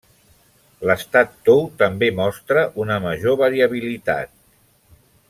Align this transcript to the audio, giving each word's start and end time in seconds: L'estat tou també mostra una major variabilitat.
L'estat 0.91 1.35
tou 1.49 1.61
també 1.83 2.09
mostra 2.21 2.65
una 2.87 2.97
major 3.05 3.39
variabilitat. 3.43 4.35